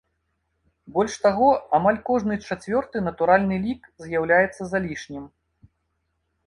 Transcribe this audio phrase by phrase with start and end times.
[0.95, 1.49] Больш таго,
[1.79, 5.31] амаль кожны чацвёрты натуральны лік з'яўляецца залішнім.